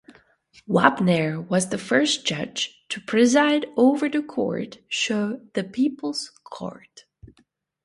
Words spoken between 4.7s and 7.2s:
show The People's Court.